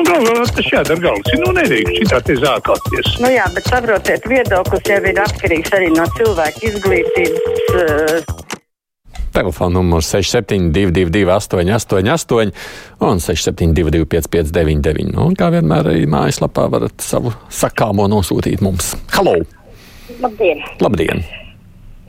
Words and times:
nu, 0.00 0.18
galvā 0.26 0.46
tas 0.56 0.70
jādara 0.72 1.00
galvas. 1.06 1.34
Nu, 1.40 1.52
nedrīkst 1.56 1.98
šitā 2.02 2.20
te 2.26 2.36
zākāties. 2.40 3.16
Nu 3.22 3.32
jā, 3.32 3.46
bet 3.54 3.68
saprotiet, 3.70 4.28
viedoklis 4.30 4.88
jau 4.88 5.00
ir 5.12 5.20
atkarīgs 5.24 5.74
arī 5.76 5.90
no 5.96 6.06
cilvēka 6.16 6.64
izglītības. 6.70 7.40
Uh, 7.74 8.48
Telefona 9.32 9.76
numurs 9.78 10.08
6722, 10.10 11.30
888, 11.30 12.52
un 13.06 13.20
672, 13.20 14.06
559, 14.10 15.12
nu, 15.14 15.28
un 15.30 15.36
kā 15.38 15.52
vienmēr 15.54 15.92
arī 15.92 16.08
mājaslapā 16.10 16.66
varat 16.72 17.04
savu 17.04 17.30
sakāmo 17.60 18.08
nosūtīt 18.10 18.64
mums. 18.64 18.96
Halo! 19.14 19.36
Labdien! 20.18 20.64
Labdien! 20.82 21.22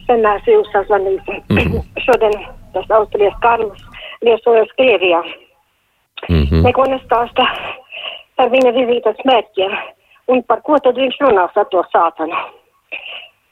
Sen 0.08 0.26
esmu 0.26 0.58
jūs 0.58 0.73
sazvanījis. 0.73 1.30
Mm 1.50 1.58
-hmm. 1.58 1.86
Šodien 2.08 2.34
tas 2.73 2.89
Austrijas 2.98 3.38
Karls 3.42 3.86
viesojas 4.26 4.73
Krievijā. 4.80 5.21
Mm 6.30 6.44
-hmm. 6.44 6.62
Neko 6.64 6.84
nestāsta 6.86 7.46
par 8.41 8.50
viņa 8.50 8.72
vizītes 8.73 9.20
mērķiem 9.30 9.73
un 10.34 10.40
par 10.50 10.63
ko 10.66 10.80
tad 10.81 10.98
viņš 10.98 11.20
runās 11.22 11.58
ar 11.62 11.68
to 11.70 11.81
sātanu. 11.91 12.38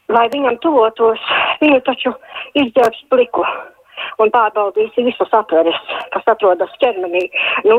Lai 0.09 0.25
viņam 0.33 0.57
tuvotos, 0.63 1.21
viņu 1.61 1.83
taču 1.85 2.15
izģērbs 2.57 3.03
pliku 3.13 3.45
un 4.23 4.31
pārbaudīs 4.33 4.95
visus 4.97 5.35
atveres, 5.35 5.77
kas 6.15 6.25
atrodas 6.33 6.73
ķermenī. 6.81 7.27
Nu, 7.67 7.77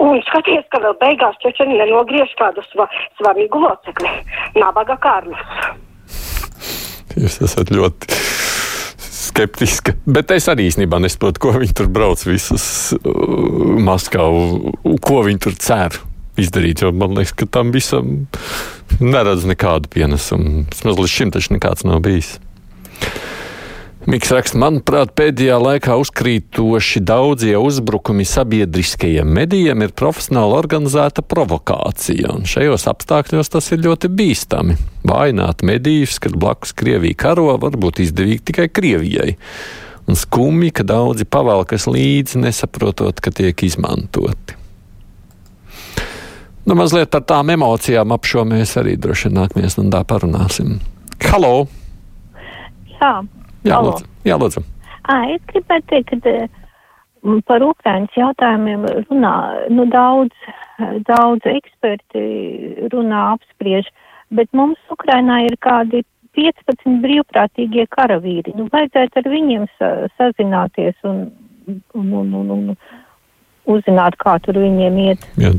un 0.00 0.22
skaties, 0.30 0.64
ka 0.72 0.80
vēl 0.86 0.96
beigās 1.02 1.36
taču 1.44 1.68
nenogriež 1.68 2.32
kādu 2.40 2.64
sva, 2.70 2.88
svarīgu 3.20 3.60
locekli- 3.66 4.08
nabaga 4.62 4.96
Kārlis. 5.04 5.44
Jūs 7.18 7.42
esat 7.44 7.74
ļoti 7.74 8.08
skeptiska. 9.12 9.98
Bet 10.06 10.30
es 10.30 10.48
arī 10.48 10.70
īstenībā 10.70 11.02
nesaprotu, 11.02 11.44
ko 11.44 11.52
viņi 11.58 11.74
tur 11.76 11.92
brauc 11.92 12.24
visus 12.24 12.94
uh, 12.96 13.80
Maskavu, 13.84 14.72
ko 15.04 15.26
viņi 15.26 15.44
tur 15.44 15.58
cer 15.58 16.07
izdarīt. 16.42 16.82
Jo 16.84 16.92
man 16.94 17.16
liekas, 17.18 17.36
ka 17.38 17.48
tam 17.58 17.72
visam 17.74 18.26
neredz 19.00 19.46
nekādu 19.48 19.90
pienesumu. 19.92 20.66
Vismaz 20.72 21.00
līdz 21.00 21.14
šim 21.14 21.34
taču 21.34 21.56
nekāds 21.56 21.86
nav 21.88 22.02
bijis. 22.04 22.36
Miks 24.08 24.30
raksta, 24.32 24.56
manuprāt, 24.56 25.10
pēdējā 25.18 25.58
laikā 25.60 25.92
uzkrītoši 26.00 27.02
daudzie 27.04 27.58
uzbrukumi 27.60 28.24
sabiedriskajiem 28.24 29.28
medijiem 29.36 29.84
ir 29.84 29.92
profesionāli 29.92 30.56
organizēta 30.56 31.20
provokācija, 31.28 32.30
un 32.32 32.48
šajos 32.48 32.86
apstākļos 32.88 33.52
tas 33.52 33.68
ir 33.74 33.82
ļoti 33.84 34.08
bīstami. 34.08 34.78
Vainot 35.08 35.60
medijus, 35.66 36.16
kad 36.24 36.38
blakus 36.40 36.72
Krievija 36.78 37.18
karo, 37.20 37.50
var 37.60 37.76
būt 37.76 38.00
izdevīgi 38.06 38.46
tikai 38.48 38.70
Krievijai. 38.72 39.34
Un 40.08 40.16
skumji, 40.16 40.72
ka 40.78 40.88
daudzi 40.88 41.28
pavalkas 41.28 41.84
līdzi, 41.90 42.40
nesaprotot, 42.46 43.20
ka 43.20 43.34
tiek 43.34 43.66
izmantoti. 43.68 44.57
Nu, 46.68 46.74
mazliet 46.76 47.08
par 47.08 47.22
tām 47.24 47.48
emocijām 47.54 48.12
ap 48.12 48.26
šo 48.28 48.42
mēs 48.44 48.74
arī 48.76 48.98
droši 49.00 49.30
vien 49.30 49.38
nākamajā 49.38 49.70
stundā 49.72 50.02
parunāsim. 50.04 50.74
Halo! 51.24 51.52
Jā, 52.98 53.12
Jā, 53.64 53.78
lūdzu. 53.86 54.08
Jā, 54.28 54.36
lūdzu. 54.42 54.62
À, 55.08 55.16
es 55.32 55.40
gribētu 55.48 55.88
teikt, 55.88 56.12
ka 56.12 56.34
m, 57.24 57.40
par 57.48 57.64
Ukrainas 57.64 58.12
jautājumiem 58.20 58.84
runā 59.08 59.32
nu, 59.72 59.88
daudz, 59.88 60.36
daudz 61.08 61.48
eksperti 61.48 62.26
runā 62.92 63.24
apspriež, 63.38 63.88
bet 64.28 64.52
mums 64.52 64.92
Ukrainā 64.92 65.46
ir 65.46 65.56
kādi 65.64 66.04
15 66.36 67.00
brīvprātīgie 67.00 67.88
karavīri. 67.96 68.52
Nu, 68.60 68.68
vajadzētu 68.74 69.22
ar 69.22 69.32
viņiem 69.32 69.64
sa 69.78 69.94
sazināties 70.20 71.00
un, 71.08 71.30
un, 71.96 72.12
un, 72.12 72.34
un, 72.42 72.56
un 72.60 72.76
uzzināt, 73.68 74.16
kā 74.20 74.36
tur 74.42 74.58
viņiem 74.60 74.98
iet. 75.04 75.24
Jā. 75.40 75.52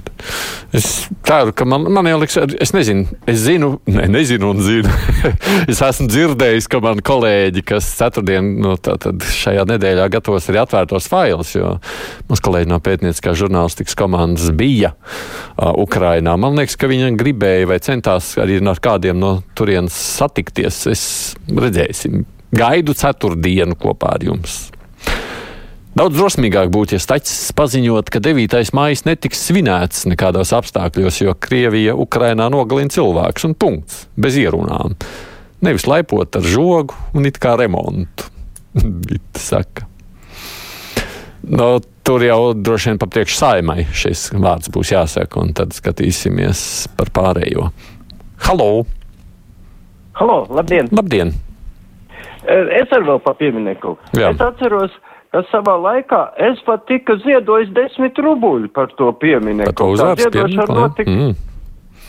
Es 0.75 1.07
ceru, 1.25 1.53
ka 1.55 1.65
man, 1.65 1.87
man 1.93 2.07
jau 2.09 2.19
liks, 2.21 2.37
es 2.61 2.73
nezinu, 2.75 3.07
es 3.29 3.41
zinu, 3.41 3.71
ne, 3.89 4.05
nezinu 4.11 4.51
un 4.53 4.61
zinu. 4.61 4.91
es 5.71 5.81
esmu 5.85 6.09
dzirdējis, 6.09 6.69
ka 6.69 6.81
man 6.83 7.01
kolēģi, 7.05 7.63
kas 7.71 7.87
ceturtdien, 7.97 8.51
no 8.63 8.75
tā, 8.81 8.97
tad 9.01 9.25
šajā 9.25 9.65
nedēļā 9.69 10.09
gatavos 10.13 10.49
arī 10.51 10.61
atvērtos 10.61 11.09
failus, 11.09 11.55
jo 11.57 11.75
mums 12.29 12.43
kolēģi 12.45 12.71
no 12.71 12.81
pētnieciskā 12.85 13.33
žurnālistikas 13.37 13.97
komandas 13.99 14.49
bija 14.57 14.93
uh, 14.93 15.73
Ukrainā. 15.81 16.35
Man 16.37 16.59
liekas, 16.59 16.77
ka 16.79 16.89
viņi 16.91 17.15
gribēja 17.19 17.69
vai 17.69 17.79
centās 17.83 18.35
arī 18.41 18.59
ar 18.61 18.81
kādiem 18.83 19.17
no 19.21 19.39
turienes 19.57 19.95
satikties. 20.19 20.83
Es 20.89 21.05
redzēsim. 21.49 22.25
Gaidu 22.55 22.95
ceturtdienu 22.97 23.77
kopā 23.77 24.15
ar 24.17 24.25
jums. 24.25 24.67
Daudz 25.99 26.15
drosmīgāk 26.15 26.69
būtu, 26.71 26.95
ja 26.95 27.03
Stačs 27.03 27.49
paziņot, 27.59 28.07
ka 28.07 28.21
9. 28.23 28.53
maija 28.77 29.01
netiks 29.03 29.41
svinēts 29.49 30.05
nekādos 30.07 30.53
apstākļos, 30.55 31.17
jo 31.25 31.33
Krievija 31.35 31.91
Ukrainā 31.99 32.45
nogalina 32.47 32.93
cilvēkus 32.93 33.49
un 33.49 33.55
punkts, 33.59 34.05
bez 34.15 34.37
ierunām. 34.39 34.95
Nevis 35.59 35.83
laipot 35.91 36.37
ar 36.39 36.47
žogu 36.47 36.95
un 37.11 37.27
it 37.27 37.35
kā 37.43 37.57
remontu. 37.59 38.29
Vita 39.09 39.41
saka. 39.43 39.89
No, 41.43 41.67
tur 42.07 42.23
jau 42.23 42.53
droši 42.55 42.93
vien 42.93 43.01
papriekš 43.03 43.35
saimai 43.41 43.83
šis 43.91 44.29
vārds 44.39 44.71
būs 44.71 44.93
jāsaka, 44.95 45.43
un 45.43 45.51
tad 45.51 45.75
skatīsimies 45.75 46.63
par 46.95 47.11
pārējo. 47.11 47.73
Halo! 48.47 48.69
Halo, 50.15 50.39
labdien! 50.47 50.87
Labdien! 50.95 51.35
Es 52.47 52.87
arī 52.87 53.03
vēl 53.11 53.19
pa 53.27 53.35
pieminieku. 53.35 53.97
Jā. 54.15 54.31
Es 54.31 54.47
atceros, 54.47 54.95
ka 54.95 55.08
savā 55.51 55.75
laikā 55.77 56.21
es 56.49 56.61
pat 56.65 56.87
tika 56.89 57.17
ziedojis 57.21 57.69
desmit 57.75 58.17
rubuļu 58.17 58.71
par 58.73 58.89
to 58.97 59.11
pieminieku. 59.21 59.69
Par 59.69 59.77
to 59.77 59.89
ziedošana 59.95 60.31
pieminieku, 60.33 60.77
notika 60.77 61.11
mm. 61.13 61.35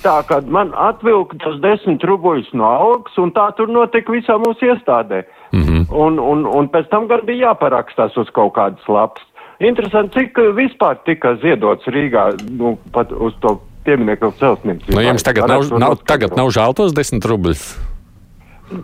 tā, 0.04 0.40
man 0.48 0.72
atvilka 0.88 1.36
tos 1.42 1.58
desmit 1.60 2.04
rubuļus 2.08 2.52
no 2.56 2.70
algas, 2.70 3.18
un 3.20 3.32
tā 3.36 3.50
tur 3.58 3.68
notika 3.68 4.12
visā 4.14 4.38
mūsu 4.40 4.72
iestādē. 4.72 5.24
Mm 5.52 5.64
-hmm. 5.64 5.86
Un, 5.90 6.18
un, 6.18 6.46
un 6.46 6.68
pēc 6.68 6.88
tam 6.88 7.08
gan 7.08 7.20
bija 7.26 7.50
jāparakstās 7.50 8.16
uz 8.16 8.30
kaut 8.32 8.54
kādas 8.54 8.88
lapas. 8.88 9.22
Interesanti, 9.60 10.18
cik 10.18 10.38
vispār 10.56 10.96
tika 11.04 11.34
ziedots 11.36 11.84
Rīgā, 11.86 12.32
nu, 12.50 12.78
pat 12.92 13.12
uz 13.12 13.34
to 13.40 13.60
pieminieku 13.84 14.32
celtniecību. 14.38 14.94
Nu, 14.94 15.00
jums 15.00 15.22
tagad 15.22 15.48
nav, 15.48 15.66
nav, 15.78 15.96
tagad 16.06 16.36
nav 16.36 16.48
žēl 16.48 16.74
tos 16.74 16.94
desmit 16.96 17.24
rubļus. 17.24 17.76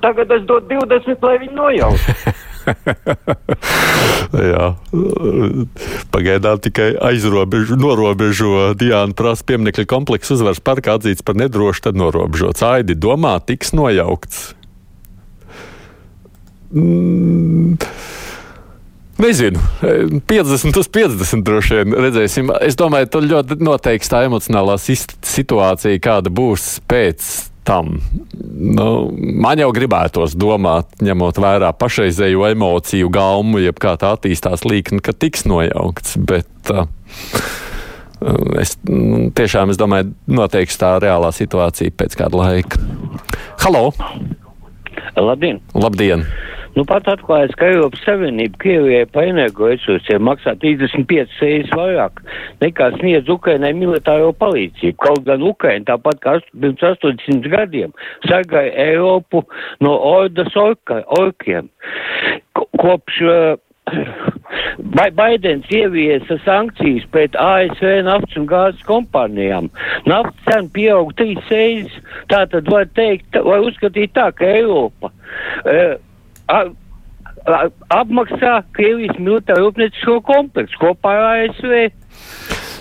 Tagad 0.02 0.30
es 0.30 0.42
dodu 0.42 0.66
20, 0.68 1.22
lai 1.22 1.38
viņi 1.38 1.54
nojauc. 1.54 2.00
Jā, 4.50 4.66
pagaidām 6.14 6.60
tikai 6.62 6.92
aizrobežo, 7.08 7.78
norobežo 7.78 8.52
Diāna 8.78 9.16
prasa 9.16 9.46
pieminiekļa 9.46 9.86
kompleksu 9.90 10.36
uzvaras 10.36 10.62
parkā 10.64 10.98
atzīts 10.98 11.24
par 11.26 11.38
nedrošu, 11.38 11.88
tad 11.88 11.98
norobežots. 12.00 12.64
Aidi 12.66 12.98
domā, 12.98 13.38
tiks 13.46 13.74
nojaukts. 13.76 14.50
Mm. 16.74 17.78
Nezinu, 19.18 19.58
50 20.26 20.78
uz 20.78 20.88
50 20.92 21.42
droši 21.44 21.78
vien 21.78 21.94
redzēsim. 22.04 22.50
Es 22.60 22.76
domāju, 22.76 23.08
tur 23.14 23.24
ļoti 23.24 23.56
noteiks 23.64 24.10
tā 24.12 24.26
emocionālā 24.28 24.76
situācija, 24.76 26.00
kāda 26.04 26.32
būs 26.32 26.66
pēc 26.88 27.24
tam. 27.66 27.96
Nu, 28.76 28.88
man 29.16 29.60
jau 29.60 29.70
gribētos 29.74 30.36
domāt, 30.36 30.92
ņemot 31.00 31.40
vērā 31.40 31.72
pašreizējo 31.80 32.44
emociju 32.52 33.08
gaumu, 33.12 33.62
jeb 33.64 33.80
kā 33.82 33.96
tā 34.00 34.12
attīstās 34.18 34.66
līkni, 34.68 35.00
ka 35.00 35.16
tiks 35.16 35.46
nojaukts. 35.48 36.18
Bet 36.20 36.72
uh, 36.76 36.84
es 38.60 38.76
nu, 38.84 39.30
tiešām 39.32 39.72
es 39.72 39.80
domāju, 39.80 40.12
noteiks 40.28 40.76
tā 40.80 40.92
reālā 41.02 41.32
situācija 41.32 41.96
pēc 41.96 42.18
kāda 42.20 42.42
laika. 42.42 42.84
Halo! 43.64 43.88
Labdien! 45.16 45.64
Labdien! 45.72 46.28
Nu, 46.76 46.84
pat 46.84 47.06
atklājas, 47.08 47.54
ka 47.56 47.70
Eiropas 47.70 48.02
Savienība 48.04 48.58
Krievijai 48.60 49.06
par 49.08 49.24
energoresursiem 49.30 50.20
maksā 50.28 50.52
35 50.60 51.38
reizes 51.40 51.72
vairāk 51.72 52.20
nekā 52.60 52.90
sniedz 52.98 53.30
Ukrainai 53.32 53.72
militāro 53.78 54.28
palīdzību. 54.36 54.98
Kaut 55.00 55.22
gan 55.24 55.44
Ukraina 55.46 55.88
tāpat 55.94 56.20
kā 56.20 56.34
pirms 56.52 56.84
800 56.84 57.48
gadiem 57.54 57.94
sargāja 58.28 58.74
Eiropu 58.90 59.40
no 59.80 59.96
ordas 59.96 60.52
orka, 60.60 61.00
orkiem. 61.16 61.70
Ko- 62.52 62.68
Kopš 62.76 63.22
uh, 63.24 63.56
Ba- 64.96 65.12
Baidens 65.14 65.68
ieviesa 65.72 66.36
sankcijas 66.44 67.06
pret 67.14 67.36
ASV 67.40 68.02
naftas 68.04 68.36
un 68.36 68.48
gāzes 68.50 68.82
kompānijām. 68.88 69.70
Naftas 70.10 70.42
cena 70.48 70.68
pieauga 70.74 71.14
trīs 71.22 71.52
reizes. 71.52 71.94
Tā 72.28 72.44
tad 72.52 72.68
var 72.68 72.84
teikt, 72.98 73.38
var 73.46 73.64
uzskatīt 73.64 74.12
tā, 74.18 74.28
ka 74.36 74.44
Eiropa 74.58 75.08
a- 75.64 75.94
apmaksā 77.94 78.60
Krievijas 78.76 79.18
militāro 79.20 79.68
rūpniecisko 79.68 80.20
kompleksu 80.26 80.80
kopā 80.82 81.14
ar 81.14 81.26
ASV. 81.46 81.88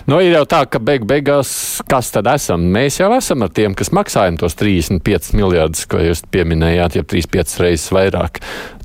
Nu, 0.06 0.20
ir 0.22 0.36
jau 0.36 0.44
tā, 0.46 0.60
ka 0.70 0.78
beig 0.78 1.08
beigās, 1.10 1.50
kas 1.90 2.12
tad 2.14 2.28
esam? 2.30 2.68
Mēs 2.74 3.00
jau 3.00 3.10
esam 3.16 3.42
ar 3.42 3.50
tiem, 3.50 3.74
kas 3.78 3.90
maksājam 3.90 4.38
tos 4.38 4.54
35 4.60 5.34
miljardus, 5.34 5.88
ko 5.90 5.98
jūs 5.98 6.22
pieminējāt, 6.30 7.00
jau 7.00 7.06
35 7.16 7.62
reizes 7.64 7.90
vairāk. 7.94 8.38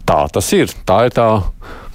Tā 0.08 0.22
tas 0.32 0.48
ir. 0.56 0.72
Tā 0.88 1.02
ir 1.06 1.14
tā 1.14 1.28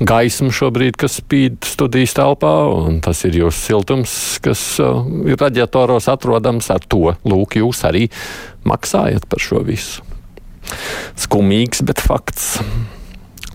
gaisma 0.06 0.54
šobrīd, 0.54 0.96
kas 1.02 1.18
spīd 1.24 1.66
studijas 1.66 2.14
telpā, 2.16 2.54
un 2.86 3.02
tas 3.04 3.26
ir 3.26 3.42
jūsu 3.42 3.72
siltums, 3.72 4.16
kas 4.46 4.62
uh, 4.84 5.02
ir 5.26 5.42
radiatoros 5.42 6.06
atrodams. 6.14 6.70
Ar 6.70 6.86
to 6.86 7.16
lūk, 7.26 7.58
jūs 7.58 7.82
arī 7.90 8.06
maksājat 8.70 9.26
par 9.32 9.42
šo 9.42 9.66
visu. 9.66 10.06
Skumīgs, 11.20 11.84
bet 11.86 12.02
fakts. 12.04 12.56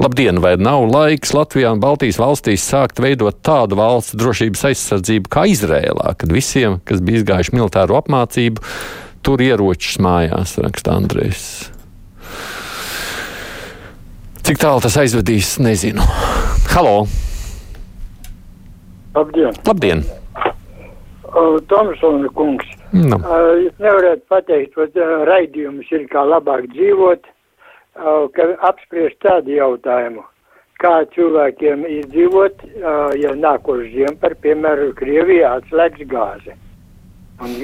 Labdien, 0.01 0.39
vai 0.41 0.55
nav 0.57 0.87
laiks 0.89 1.35
Latvijā 1.37 1.75
un 1.75 1.81
Baltijas 1.83 2.17
valstīs 2.17 2.63
sākt 2.65 3.03
veidot 3.05 3.37
tādu 3.45 3.77
valsts 3.77 4.17
drošības 4.17 4.63
aizsardzību 4.71 5.29
kā 5.29 5.45
Izrēlā, 5.53 6.15
kad 6.17 6.33
visiem, 6.33 6.79
kas 6.89 7.03
bija 7.05 7.21
izgājuši 7.21 7.53
militāro 7.59 7.99
apmācību, 8.01 8.65
tur 9.21 9.45
ieročus 9.45 9.99
mājās, 10.01 10.57
raksta 10.65 10.97
Andrejs. 10.97 11.45
Cik 14.41 14.63
tālu 14.63 14.81
tas 14.81 14.97
aizvedīs, 15.03 15.59
nezinu. 15.61 16.07
Halo! 16.73 17.05
Labdien! 19.15 19.53
Labdien. 19.69 20.05
Uh, 21.31 21.61
Tomsona 21.69 22.33
kungs, 22.35 22.73
Nu. 22.93 23.19
jūs 23.63 23.77
nevarat 23.79 24.25
pateikt, 24.31 24.75
vai 24.75 24.89
raidījums 25.29 25.91
ir 25.95 26.09
kā 26.11 26.25
labāk 26.27 26.67
dzīvot, 26.73 27.29
ka 28.35 28.47
apspriest 28.67 29.21
tādu 29.23 29.55
jautājumu, 29.55 30.25
kā 30.83 31.05
cilvēkiem 31.15 31.85
izdzīvot, 31.87 32.65
ja 33.21 33.37
nākošu 33.37 33.87
ziemu, 33.95 34.17
par 34.23 34.35
piemēru, 34.43 34.91
Krievijā 34.99 35.55
atslēgs 35.61 36.03
gāzi. 36.11 36.57
Un 37.41 37.55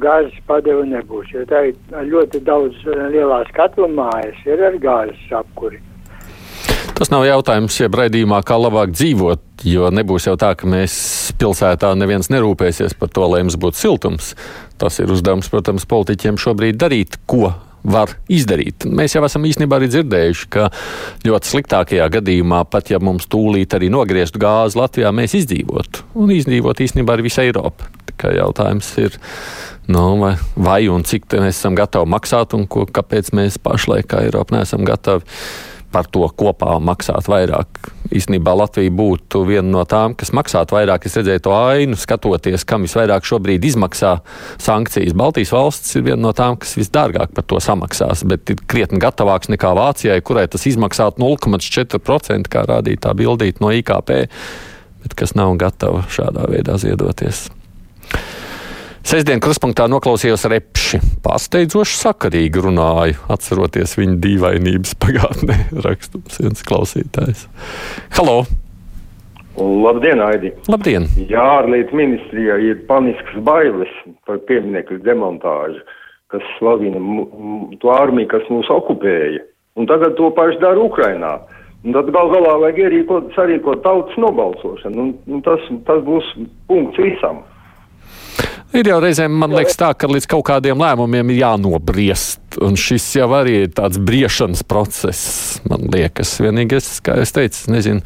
gāzes 0.00 0.38
padevu 0.48 0.86
nebūs, 0.88 1.34
jo 1.34 1.42
tā 1.50 1.66
ir 1.68 2.06
ļoti 2.08 2.40
daudz 2.46 2.78
lielās 3.12 3.50
katlu 3.58 3.90
mājas 3.92 4.38
ir 4.48 4.62
ar 4.70 4.78
gāzes 4.80 5.34
apkuri. 5.42 5.82
Tas 6.96 7.10
nav 7.12 7.26
jautājums, 7.28 7.74
ja 7.76 7.90
raidījumā, 7.92 8.38
kā 8.48 8.56
labāk 8.56 8.94
dzīvot, 8.94 9.42
jo 9.68 9.90
nebūs 9.92 10.30
jau 10.30 10.32
tā, 10.40 10.54
ka 10.56 10.64
mēs 10.64 10.94
pilsētā 11.36 11.90
neviens 11.92 12.30
nerūpēsies 12.32 12.96
par 12.96 13.10
to, 13.12 13.26
lai 13.28 13.42
mums 13.44 13.58
būtu 13.60 13.76
siltums. 13.76 14.30
Tas 14.80 14.96
ir 15.04 15.12
uzdevums, 15.12 15.50
protams, 15.52 15.84
politiķiem 15.90 16.40
šobrīd 16.40 16.78
darīt, 16.80 17.18
ko 17.28 17.50
var 17.84 18.14
izdarīt. 18.32 18.88
Mēs 18.88 19.12
jau 19.12 19.22
esam 19.28 19.44
īstenībā 19.44 19.76
arī 19.76 19.90
dzirdējuši, 19.92 20.48
ka 20.56 20.70
ļoti 21.28 21.52
sliktākajā 21.52 22.08
gadījumā, 22.16 22.62
pat 22.72 22.88
ja 22.94 23.02
mums 23.04 23.28
tūlīt 23.28 23.76
arī 23.76 23.92
nogrieztu 23.92 24.40
gāzi 24.40 24.80
Latvijā, 24.80 25.12
mēs 25.12 25.36
izdzīvotu. 25.42 26.08
Un 26.16 26.32
izdzīvot 26.32 26.80
īstenībā 26.80 27.12
arī 27.12 27.28
visa 27.28 27.44
Eiropa. 27.44 27.92
Tikai 28.08 28.38
jautājums 28.38 28.88
ir, 29.04 29.20
nu, 29.92 30.08
vai, 30.24 30.34
vai 30.56 30.80
un 30.88 31.04
cik 31.04 31.28
mēs 31.36 31.60
esam 31.60 31.76
gatavi 31.76 32.08
maksāt 32.16 32.56
un 32.56 32.64
ko, 32.64 32.88
kāpēc 32.88 33.34
mēs 33.36 33.60
pašlaik 33.60 34.08
kā 34.08 34.24
Eiropa 34.24 34.56
neesam 34.56 34.88
gatavi 34.88 35.28
par 35.92 36.08
to 36.12 36.26
kopā 36.38 36.76
maksāt 36.82 37.28
vairāk. 37.30 37.90
Īstenībā 38.14 38.52
Latvija 38.56 38.92
būtu 38.94 39.42
viena 39.48 39.66
no 39.68 39.82
tām, 39.88 40.14
kas 40.18 40.32
maksātu 40.36 40.76
vairāk. 40.76 41.06
Es 41.08 41.16
redzēju 41.18 41.42
to 41.46 41.54
ainu, 41.56 41.98
skatoties, 41.98 42.64
kam 42.68 42.86
visvairāk 42.86 43.26
šobrīd 43.26 43.66
izmaksā 43.66 44.12
sankcijas. 44.62 45.16
Baltijas 45.18 45.52
valsts 45.54 45.98
ir 45.98 46.06
viena 46.06 46.20
no 46.28 46.32
tām, 46.36 46.58
kas 46.62 46.76
visdārgāk 46.78 47.34
par 47.36 47.46
to 47.50 47.60
samaksās, 47.62 48.24
bet 48.28 48.54
ir 48.54 48.62
krietni 48.70 49.02
gatavāks 49.02 49.50
nekā 49.52 49.74
Vācijai, 49.76 50.20
kurai 50.26 50.46
tas 50.52 50.66
izmaksātu 50.70 51.22
0,4%, 51.22 52.52
kā 52.52 52.66
rādīja 52.70 53.06
tā 53.08 53.14
bildīt 53.18 53.62
no 53.64 53.74
IKP, 53.74 54.16
bet 55.04 55.18
kas 55.18 55.36
nav 55.38 55.56
gatava 55.60 56.06
šādā 56.12 56.48
veidā 56.52 56.78
ziedoties. 56.82 57.46
Sestdien 59.06 59.38
kruspunktā 59.38 59.84
noklausījos 59.86 60.48
repši. 60.50 60.98
Pārsteidzoši 61.22 61.94
sakarīgi 62.00 62.58
runāju, 62.64 63.20
atceroties 63.30 63.92
viņa 64.00 64.16
dīvainības 64.24 64.96
pagātnē, 64.98 65.58
rakstums 65.86 66.40
viens 66.42 66.64
klausītājs. 66.66 67.44
Halo! 68.18 68.40
Labdien, 69.62 70.24
Aidi! 70.26 70.50
Labdien! 70.66 71.06
Jā, 71.30 71.46
ārlietu 71.60 71.94
ministrijā 72.02 72.58
ir 72.66 72.82
panisks 72.90 73.38
bailes 73.46 73.94
par 74.26 74.42
pieminiektu 74.50 74.98
demontāžu, 75.06 75.86
kas 76.34 76.42
slavina 76.58 76.98
to 77.78 77.94
armiju, 77.94 78.32
kas 78.34 78.50
mūs 78.50 78.74
okupēja. 78.74 79.46
Un 79.78 79.86
tagad 79.86 80.18
to 80.18 80.34
pašu 80.34 80.58
dara 80.58 80.82
Ukrainā. 80.82 81.36
Un 81.86 81.94
tad 81.94 82.10
gal 82.10 82.34
galā 82.34 82.58
vajag 82.58 82.88
ierīkot, 82.88 83.36
sarīkot 83.38 83.86
tautas 83.86 84.18
nobalsošanu. 84.18 84.98
Un, 84.98 85.18
un 85.30 85.46
tas, 85.46 85.62
tas 85.86 86.02
būs 86.02 86.34
punkts 86.66 86.98
visam. 86.98 87.46
Ir 88.74 88.88
jau 88.90 88.96
reizēm, 88.98 89.36
man 89.38 89.54
liekas, 89.54 89.76
tā, 89.78 89.92
ka 89.94 90.08
līdz 90.10 90.26
kaut 90.30 90.48
kādiem 90.48 90.80
lēmumiem 90.82 91.30
ir 91.30 91.42
jānobriest. 91.44 92.58
Un 92.64 92.74
šis 92.80 93.06
jau 93.20 93.28
arī 93.36 93.60
ir 93.66 93.70
tāds 93.76 94.00
briešanas 94.02 94.64
process, 94.66 95.60
man 95.68 95.86
liekas. 95.92 96.34
Vienīgais, 96.42 96.96
kā 97.06 97.20
es 97.22 97.34
teicu, 97.36 97.70
nezinu. 97.76 98.02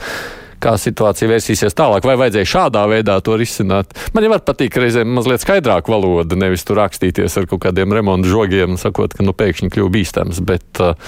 Kā 0.60 0.74
situācija 0.76 1.30
vērsīsies 1.30 1.72
tālāk, 1.72 2.04
vai 2.04 2.18
vajadzēja 2.20 2.50
šādā 2.50 2.82
veidā 2.90 3.14
to 3.24 3.38
risināt? 3.40 3.94
Man 4.12 4.26
jau 4.26 4.36
patīk 4.44 4.76
reizēm 4.76 5.08
mazliet 5.16 5.40
skaidrāka 5.40 5.88
valoda, 5.88 6.36
nevis 6.36 6.66
tur 6.68 6.76
rakstīties 6.82 7.38
ar 7.40 7.48
kaut 7.48 7.62
kādiem 7.64 7.96
remontu 7.96 8.28
žogiem, 8.28 8.76
sakot, 8.76 9.16
ka 9.16 9.24
nu 9.24 9.32
pēkšņi 9.32 9.72
kļuva 9.72 9.94
bīstams. 9.96 10.44
Bet, 10.44 10.68
uh, 10.84 11.00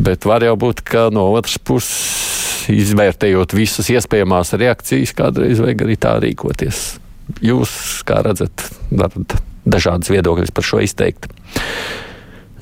bet 0.00 0.24
var 0.24 0.48
jau 0.48 0.56
būt, 0.64 0.80
ka 0.88 1.10
no 1.12 1.28
otras 1.36 1.60
puses, 1.60 2.24
izvērtējot 2.72 3.52
visas 3.52 3.92
iespējamās 3.92 4.56
reakcijas, 4.56 5.12
kādreiz 5.12 5.60
vajag 5.60 5.84
arī 5.84 6.00
tā 6.00 6.16
rīkoties. 6.24 6.86
Jūs, 7.44 7.72
kā 8.06 8.20
redzat, 8.24 8.66
varat 8.92 9.38
dažādas 9.64 10.10
viedokļas 10.12 10.52
par 10.54 10.66
šo 10.66 10.82
izteikt. 10.84 11.28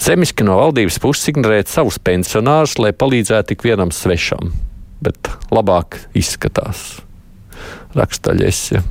Zemiski 0.02 0.46
no 0.46 0.56
valdības 0.58 0.98
puses 1.02 1.30
ignorēt 1.30 1.70
savus 1.70 1.98
pensionārus, 2.02 2.78
lai 2.82 2.90
palīdzētu 2.94 3.54
ik 3.54 3.66
vienam 3.66 3.92
svešam, 3.94 4.50
bet 5.02 5.30
labāk 5.54 6.00
izskatās. 6.18 7.02
Rakstaļies. 7.94 8.62
Ja. 8.74 8.82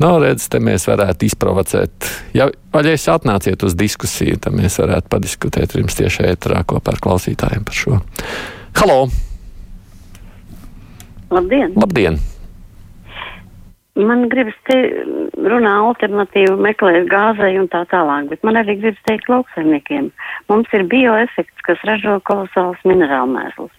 Nu, 0.00 0.14
redz, 0.22 0.46
te 0.50 0.62
mēs 0.64 0.86
varētu 0.88 1.28
izprovocēt. 1.28 2.08
Ja 2.34 2.48
vaļais 2.72 3.04
atnāciet 3.12 3.62
uz 3.66 3.76
diskusiju, 3.78 4.38
tad 4.40 4.56
mēs 4.56 4.80
varētu 4.80 5.12
padiskutēt 5.12 5.76
ar 5.76 5.84
jums 5.84 5.98
tieši 5.98 6.30
ētrā 6.32 6.64
kopā 6.66 6.96
ar 6.96 7.02
klausītājiem 7.04 7.68
par 7.68 7.80
šo. 7.82 8.00
Halo! 8.80 8.98
Labdien! 11.30 11.76
Labdien! 11.76 12.18
Man 13.98 14.28
gribas 14.30 14.54
te 14.68 14.76
runā 15.34 15.72
alternatīvu 15.88 16.54
meklēt 16.62 17.08
gāzei 17.10 17.56
un 17.58 17.66
tā 17.72 17.82
tālāk, 17.90 18.28
bet 18.30 18.44
man 18.46 18.60
arī 18.60 18.76
gribas 18.78 19.02
teikt 19.08 19.28
lauksaimniekiem. 19.32 20.12
Mums 20.52 20.70
ir 20.76 20.86
bioefekts, 20.90 21.64
kas 21.66 21.82
ražo 21.88 22.20
kolosāls 22.28 22.78
minerālu 22.86 23.34
mēslus. 23.34 23.72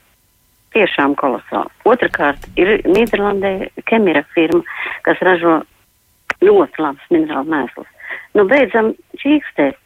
Tiešām 0.76 1.16
kolosāls. 1.20 1.72
Otrakārt, 1.88 2.44
ir 2.60 2.84
Nīderlandē 2.88 3.72
Kemira 3.88 4.24
firma, 4.36 4.62
kas 5.08 5.20
ražo 5.24 5.62
ļoti 6.44 6.84
labus 6.84 7.08
minerālu 7.12 7.56
mēslus. 7.56 7.90
Nu, 8.36 8.46
beidzam 8.52 8.94
čīkstēt 9.24 9.80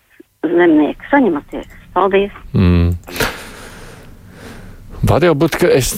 zemnieki, 0.45 1.09
saņematies. 1.13 1.69
Paldies! 1.95 2.33
Mm. 2.53 2.93
Var 5.05 5.25
jau 5.27 5.35
būt, 5.37 5.57
ka 5.61 5.69
es, 5.69 5.91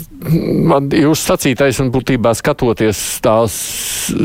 man 0.67 0.89
jūs 0.91 1.21
sacītais 1.29 1.79
un 1.79 1.91
būtībā 1.93 2.33
skatoties 2.35 2.99
tās 3.23 3.55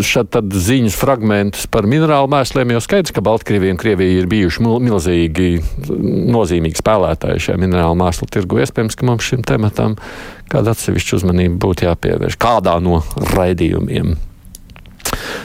šad 0.05 0.31
tad 0.35 0.53
ziņas 0.55 0.97
fragmentus 0.99 1.67
par 1.71 1.87
minerālu 1.91 2.31
mēsliem, 2.33 2.75
jau 2.75 2.83
skaidrs, 2.85 3.13
ka 3.15 3.25
Baltkrievija 3.25 3.75
un 3.75 3.81
Krievija 3.81 4.21
ir 4.21 4.29
bijuši 4.31 4.65
mil- 4.65 4.83
milzīgi 4.87 5.49
nozīmīgi 6.33 6.81
spēlētāji 6.81 7.45
šajā 7.47 7.61
minerālu 7.63 7.99
mēslu 8.01 8.29
tirgu. 8.33 8.61
Iespējams, 8.63 8.97
ka 8.99 9.09
mums 9.09 9.29
šim 9.29 9.45
tematam 9.47 9.97
kāda 10.53 10.75
atsevišķa 10.77 11.19
uzmanība 11.21 11.61
būtu 11.67 11.89
jāpievērš 11.89 12.39
kādā 12.41 12.79
no 12.83 13.03
raidījumiem. 13.35 14.17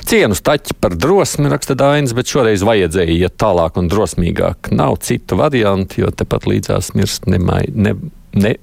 Cienu 0.07 0.37
staķi 0.37 0.77
par 0.79 0.95
drosmi 0.95 1.51
raksta 1.51 1.75
Dainis, 1.75 2.15
bet 2.15 2.31
šoreiz 2.31 2.63
vajadzēja 2.63 3.17
iet 3.17 3.35
tālāk 3.41 3.75
un 3.81 3.89
drosmīgāk. 3.91 4.71
Nav 4.71 5.01
citu 5.03 5.35
variantu, 5.39 6.05
jo 6.05 6.11
tepat 6.15 6.47
līdzās 6.47 6.93
mirst 6.95 7.27
nemai, 7.27 7.65
ne, 7.75 7.97
ne, 8.37 8.55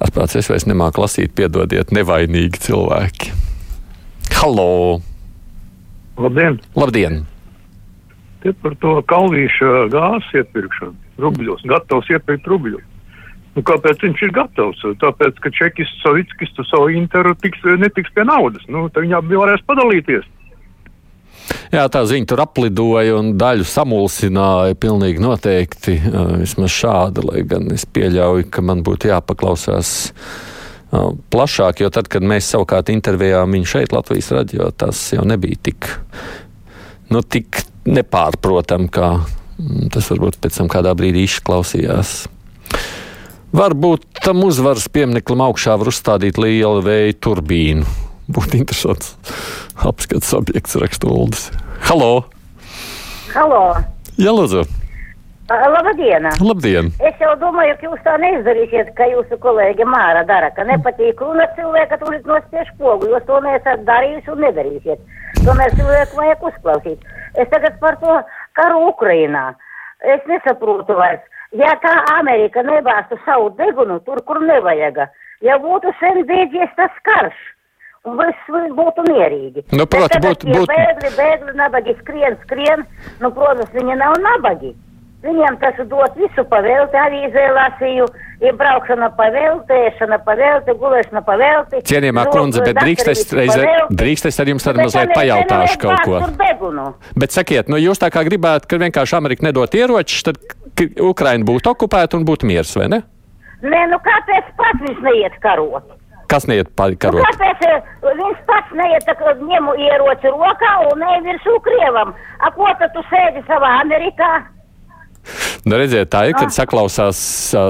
Atpēc 0.00 0.38
es 0.40 0.48
vairs 0.48 0.64
nemāku 0.64 1.02
lasīt, 1.02 1.34
piedodiet, 1.36 1.92
nevainīgi 1.92 2.62
cilvēki. 2.64 3.34
Halo! 4.40 5.00
Labdien! 6.16 6.54
Labdien! 6.72 7.18
Te 8.40 8.54
par 8.64 8.72
to 8.80 8.94
kalvīšu 9.04 9.90
gāzes 9.92 10.30
iepirkšanu. 10.40 10.94
Rubļos, 11.20 11.66
gatavs 11.68 12.08
iepirkt 12.08 12.48
rubļos. 12.48 12.86
Nu, 13.52 13.60
kāpēc 13.68 14.00
viņš 14.06 14.22
ir 14.24 14.32
gatavs? 14.38 14.80
Tāpēc, 15.02 15.42
ka 15.44 15.52
Čekis, 15.52 15.92
Savickis, 16.00 16.54
tu 16.56 16.64
savu 16.64 16.88
interu 16.96 17.34
tiks, 17.36 17.60
netiks 17.82 18.14
pie 18.16 18.24
naudas. 18.24 18.64
Nu, 18.72 18.86
tad 18.88 19.04
viņām 19.04 19.28
bija 19.28 19.42
varēs 19.42 19.66
padalīties. 19.68 20.24
Jā, 21.74 21.84
tā 21.92 22.06
ziņa 22.08 22.30
tur 22.30 22.40
aplidoja 22.40 23.18
un 23.18 23.34
daļu 23.36 23.66
samulsināja. 23.68 24.78
Pilnīgi 24.80 25.20
noteikti 25.20 25.98
uh, 26.00 26.38
vismaz 26.40 26.72
šāda, 26.78 27.26
lai 27.28 27.44
gan 27.44 27.68
es 27.76 27.84
pieļauju, 27.84 28.48
ka 28.48 28.64
man 28.64 28.80
būtu 28.88 29.12
jāpaklausās 29.12 29.92
uh, 30.08 30.56
plašāk, 30.90 31.84
jo 31.84 31.90
tad, 31.94 32.08
kad 32.10 32.24
mēs 32.26 32.50
savukārt 32.50 32.90
intervijām 32.92 33.54
viņu 33.54 33.68
šeit, 33.74 33.94
Latvijas 33.94 34.30
radio, 34.34 34.70
tas 34.74 34.98
jau 35.14 35.24
nebija 35.28 35.58
tik, 35.70 35.90
nu, 37.14 37.22
tik 37.22 37.62
nepārprotam, 37.86 38.88
kā 38.92 39.12
mm, 39.20 39.90
tas 39.94 40.10
varbūt 40.10 40.40
pēc 40.42 40.60
tam 40.60 40.70
kādā 40.72 40.94
brīdī 40.98 41.24
izklausījās. 41.28 42.24
Varbūt 43.54 44.22
tam 44.22 44.44
uzvaras 44.46 44.86
piemineklim 44.92 45.42
augšā 45.42 45.74
var 45.80 45.90
uzstādīt 45.90 46.38
lielu 46.38 46.84
vēja 46.86 47.16
turbīnu. 47.18 47.86
Būtu 48.30 48.60
interesants 48.60 49.16
apskats 49.86 50.30
objekts 50.38 50.78
rakstuldes. 50.78 51.48
Halo! 51.88 52.28
Halo! 53.34 53.64
Jā, 54.20 54.34
lūdzu! 54.34 54.79
Labdien! 55.50 56.28
Labdien! 56.38 56.92
Es 57.02 57.16
jau 57.18 57.32
domāju, 57.40 57.74
ka 57.80 57.88
jūs 57.88 58.02
tā 58.04 58.12
neizdarīsiet, 58.22 58.92
ka 58.94 59.08
jūsu 59.10 59.34
kolēģi 59.42 59.86
Māra 59.88 60.22
dara, 60.22 60.52
ka 60.54 60.62
nepatīk 60.62 61.18
runa 61.18 61.48
cilvēka, 61.56 61.98
ir 61.98 62.20
nospiež 62.28 62.68
pogu, 62.78 63.08
jūs 63.10 63.24
to 63.26 63.40
neesat 63.42 63.82
darījuši 63.88 64.30
un 64.30 64.44
nedarīsiet. 64.46 65.00
Tomēr 65.42 65.74
cilvēku 65.74 66.20
vajag 66.20 66.44
uzklausīt. 66.52 67.08
Es 67.34 67.50
tagad 67.50 67.80
par 67.82 67.98
to 67.98 68.20
karu 68.54 68.84
Ukrainā. 68.92 69.56
Es 70.06 70.22
nesaprotu 70.30 70.94
vairs. 70.94 71.24
Ja 71.50 71.72
tā 71.82 71.96
Amerika 72.14 72.62
nebāztu 72.62 73.18
savu 73.24 73.48
degunu 73.58 73.98
tur, 74.06 74.20
kur 74.22 74.38
nevajaga, 74.38 75.08
ja 75.42 75.56
būtu 75.58 75.90
sen 75.98 76.22
beidzies 76.28 76.70
tas 76.78 76.94
karš, 77.02 77.40
viss 78.20 78.52
būtu 78.78 79.02
mierīgi. 79.08 79.66
Nu, 79.74 79.88
proti, 79.90 80.22
būtu, 80.22 80.46
būtu... 80.46 80.70
Bēgli, 80.70 81.10
bēgli, 81.18 81.56
nabagi 81.58 81.96
skrien, 82.04 82.38
skrien, 82.44 82.86
nu, 83.18 83.32
protams, 83.34 83.74
viņi 83.74 83.98
nav 83.98 84.14
nabagi. 84.22 84.70
Viņiem 85.20 85.56
tas 85.60 85.76
dot 85.90 86.14
visu 86.16 86.42
pavelti, 86.48 86.96
avīzē 86.96 87.42
lasīju, 87.52 88.06
ir 88.40 88.54
braukšana 88.56 89.10
pavelti, 89.18 89.76
ēšana 89.90 90.16
pavelti, 90.24 90.72
gulēšana 90.80 91.20
pavelti. 91.26 91.82
Cienījamā 91.90 92.24
kundze, 92.32 92.62
bet 92.64 92.78
drīkst 92.80 93.10
es, 93.12 93.26
reize, 93.36 93.66
drīkst 93.92 94.30
es 94.30 94.40
ar 94.40 94.48
jums 94.48 94.64
tad 94.64 94.80
mazliet 94.80 95.12
pajautāšu 95.12 95.76
kaut 95.82 96.08
ko. 96.08 96.86
Bet 97.20 97.36
sakiet, 97.36 97.68
nu 97.68 97.76
jūs 97.76 98.00
tā 98.00 98.08
kā 98.14 98.24
gribētu, 98.24 98.70
ka 98.70 98.80
vienkārši 98.80 99.18
Amerika 99.18 99.44
nedot 99.44 99.76
ieročus, 99.76 100.24
tad 100.30 100.40
Ukraina 101.04 101.44
būtu 101.44 101.74
okupēta 101.74 102.16
un 102.16 102.24
būtu 102.24 102.48
miers, 102.48 102.72
vai 102.80 102.88
ne? 102.88 103.02
Nē, 103.60 103.80
nu 103.92 103.98
kāpēc 104.00 104.48
pats 104.56 104.86
viņš 104.86 105.02
neiet 105.04 105.36
karot? 105.44 105.84
Kas 106.32 106.46
neiet 106.48 106.70
karot? 106.78 107.20
Nu, 107.20 107.26
kāpēc 107.26 107.66
eh, 107.68 107.90
viņš 108.06 108.40
pats 108.48 108.72
neiet, 108.78 109.04
tā, 109.04 109.34
ņemu 109.36 109.76
ieroci 109.84 110.32
rokā 110.32 110.72
un 110.86 111.04
nevirsū 111.04 111.58
Krievam? 111.66 112.14
A, 112.40 112.52
ko 112.56 112.70
tad 112.80 112.94
tu 112.96 113.04
sēdi 113.10 113.44
savā 113.50 113.74
Amerikā? 113.82 114.30
Nu, 115.66 115.76
redziet, 115.76 116.10
tā 116.12 116.26
ir, 116.30 116.36
kad 116.38 116.48
ah. 116.48 116.54
saklausās 116.54 117.20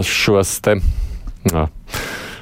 šos 0.06 0.56
te. 0.64 0.78
Jā. 1.50 1.66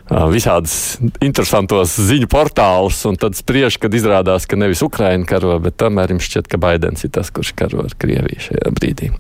Visādus 0.09 0.97
interesantos 1.21 1.99
ziņu 2.01 2.31
portālus, 2.33 3.03
un 3.11 3.19
tad 3.21 3.37
spriež, 3.37 3.77
kad 3.83 3.93
izrādās, 3.93 4.47
ka 4.49 4.57
nevis 4.57 4.81
Ukraiņa 4.87 5.29
karo, 5.29 5.59
bet 5.61 5.77
tomēr 5.81 6.15
jums 6.15 6.25
šķiet, 6.31 6.49
ka 6.49 6.61
Baidens 6.61 7.05
ir 7.05 7.13
tas, 7.13 7.29
kurš 7.29 7.53
karo 7.59 7.85
ar 7.85 7.93
Krieviju 8.01 8.47
šajā 8.47 8.73
brīdī. 8.73 9.11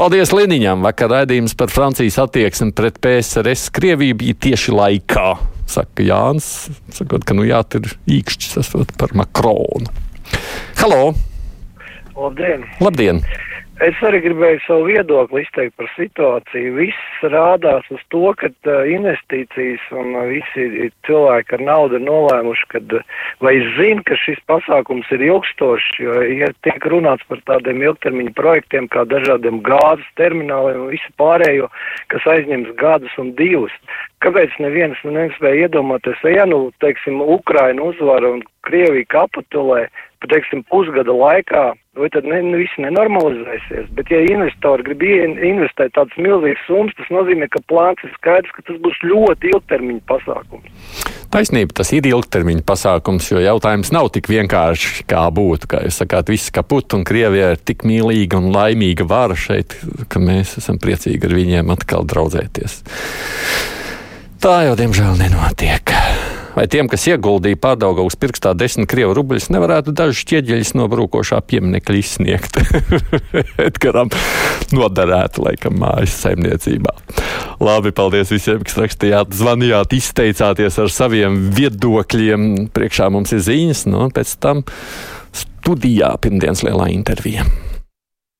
Paldies 0.00 0.32
Liniņam! 0.34 0.82
Vakar 0.82 1.10
raidījums 1.12 1.54
par 1.58 1.70
Francijas 1.70 2.18
attieksmi 2.22 2.72
pret 2.74 2.98
PSRS 3.04 3.70
Krieviju 3.76 4.18
bija 4.22 4.38
tieši 4.48 4.74
laikā, 4.74 5.28
saka 5.70 6.02
Jānis, 6.02 6.70
sakot, 6.96 7.26
ka 7.28 7.36
nu 7.38 7.46
jā, 7.46 7.60
tur 7.68 7.86
īkšķis 8.10 8.58
esot 8.64 8.94
par 8.98 9.14
Makronu. 9.18 9.92
Halo! 10.80 11.12
Labdien! 12.16 12.66
Labdien! 12.82 13.22
Es 13.80 13.96
arī 14.04 14.18
gribēju 14.20 14.58
savu 14.66 14.88
viedokli 14.90 15.40
izteikt 15.40 15.72
par 15.80 15.86
situāciju. 15.94 16.72
Viss 16.76 17.22
rādās 17.32 17.86
uz 17.88 18.02
to, 18.12 18.26
ka 18.36 18.50
uh, 18.52 18.82
investīcijas 18.92 19.86
un 19.96 20.10
uh, 20.18 20.26
visi 20.28 20.90
cilvēki 21.08 21.56
ar 21.56 21.64
naudu 21.64 21.96
ir 21.96 22.04
nolēmuši, 22.04 22.66
ka 22.74 22.82
vai 23.40 23.54
zina, 23.78 24.04
ka 24.04 24.18
šis 24.20 24.42
pasākums 24.52 25.08
ir 25.16 25.24
ilgstošs, 25.30 25.96
jo 26.04 26.18
ja 26.28 26.50
tiek 26.66 26.84
runāts 26.92 27.24
par 27.32 27.40
tādiem 27.48 27.80
ilgtermiņa 27.86 28.36
projektiem 28.36 28.90
kā 28.92 29.06
dažādiem 29.08 29.62
gāzes 29.64 30.12
termināliem 30.20 30.84
un 30.84 30.92
visu 30.92 31.16
pārējo, 31.16 31.72
kas 32.12 32.28
aizņems 32.36 32.76
gadus 32.84 33.16
un 33.22 33.32
divus. 33.40 33.72
Kāpēc 34.20 34.60
neviens 34.60 35.00
nu, 35.08 35.16
nespēja 35.16 35.70
iedomāties, 35.70 36.20
ja 36.28 36.44
nu, 36.44 36.66
teiksim, 36.84 37.22
Ukraina 37.24 37.88
uzvara 37.88 38.36
un 38.36 38.44
Krievija 38.66 39.08
kapitulē, 39.10 39.86
teiksim, 40.28 40.62
pusgada 40.68 41.14
laikā, 41.16 41.62
vai 41.96 42.08
tad 42.12 42.26
ne, 42.28 42.40
nu, 42.44 42.58
viss 42.60 42.80
nenormalizēsies. 42.80 43.88
Bet, 43.96 44.10
ja 44.12 44.20
investori 44.24 44.84
grib 44.86 45.02
investēt 45.04 45.94
tādas 45.96 46.16
milzīgas 46.20 46.62
summas, 46.68 46.96
tas 46.98 47.08
nozīmē, 47.14 47.48
ka 47.52 47.62
plāns 47.70 48.04
ir 48.04 48.12
skaidrs, 48.18 48.52
ka 48.56 48.64
tas 48.68 48.78
būs 48.84 49.00
ļoti 49.06 49.54
ilgtermiņa 49.54 50.04
pasākums. 50.10 50.68
Taisnība, 51.30 51.76
tas 51.80 51.92
ir 51.94 52.08
ilgtermiņa 52.10 52.64
pasākums, 52.66 53.30
jo 53.30 53.40
jautājums 53.42 53.92
nav 53.94 54.10
tik 54.14 54.28
vienkārši, 54.32 55.06
kā 55.10 55.24
būtu. 55.34 55.70
Kā 55.70 55.84
jūs 55.86 56.00
sakāt, 56.02 56.32
viss 56.32 56.52
kaput 56.54 56.96
un 56.98 57.06
Krievija 57.06 57.52
ir 57.54 57.62
tik 57.62 57.86
mīlīga 57.86 58.40
un 58.40 58.50
laimīga 58.54 59.06
vara 59.08 59.38
šeit, 59.38 59.78
ka 60.10 60.22
mēs 60.22 60.58
esam 60.60 60.80
priecīgi 60.82 61.30
ar 61.30 61.36
viņiem 61.38 61.74
atkal 61.76 62.08
draudzēties. 62.10 62.80
Tā 64.40 64.56
jau, 64.66 64.76
diemžēl, 64.78 65.18
nenotiek 65.20 65.99
vai 66.56 66.66
tiem, 66.70 66.88
kas 66.90 67.06
ieguldīja 67.10 67.58
pārdaugavas 67.60 68.18
pirkstā 68.20 68.52
desmit 68.58 68.88
krievu 68.90 69.14
rubļus, 69.18 69.50
nevarētu 69.54 69.94
dažus 69.96 70.24
ķieģeļus 70.30 70.74
no 70.78 70.88
brūkošā 70.90 71.40
pieminekļa 71.50 71.98
izsniegt. 72.00 72.60
Edgaram 73.68 74.12
noderētu, 74.74 75.44
laikam, 75.46 75.78
mājas 75.82 76.18
saimniecībā. 76.24 76.94
Labi, 77.60 77.94
paldies 77.96 78.32
visiem, 78.32 78.62
kas 78.66 78.78
rakstījāt, 78.80 79.34
zvanījāt, 79.36 79.96
izteicāties 79.98 80.78
ar 80.80 80.92
saviem 80.92 81.42
viedokļiem. 81.56 82.46
Priekšā 82.74 83.10
mums 83.12 83.34
ir 83.36 83.44
ziņas, 83.46 83.86
nu, 83.90 84.06
un 84.06 84.14
pēc 84.16 84.36
tam 84.42 84.64
studijā 85.36 86.14
pirmdienas 86.22 86.64
lielā 86.66 86.90
intervijā. 86.94 87.46